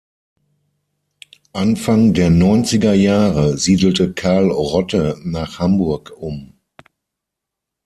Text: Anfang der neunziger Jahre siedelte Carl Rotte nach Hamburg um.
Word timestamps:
Anfang 1.53 2.13
der 2.15 2.31
neunziger 2.31 2.95
Jahre 2.95 3.59
siedelte 3.59 4.13
Carl 4.15 4.49
Rotte 4.49 5.19
nach 5.23 5.59
Hamburg 5.59 6.11
um. 6.17 6.57